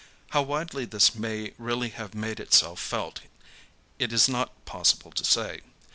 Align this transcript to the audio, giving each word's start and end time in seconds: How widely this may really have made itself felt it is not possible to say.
How 0.31 0.41
widely 0.41 0.85
this 0.85 1.13
may 1.13 1.53
really 1.59 1.89
have 1.89 2.15
made 2.15 2.39
itself 2.39 2.79
felt 2.79 3.19
it 3.99 4.11
is 4.11 4.27
not 4.27 4.65
possible 4.65 5.11
to 5.11 5.23
say. 5.23 5.61